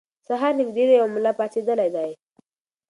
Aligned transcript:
سهار 0.27 0.53
نږدې 0.59 0.83
دی 0.89 0.95
او 1.01 1.07
ملا 1.15 1.31
پاڅېدلی 1.39 1.89
دی. 1.95 2.11